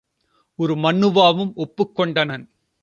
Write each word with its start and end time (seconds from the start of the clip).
உருமண்ணுவாவும் 0.59 1.53
ஒப்புக் 1.55 1.99
கொண்டனன். 1.99 2.45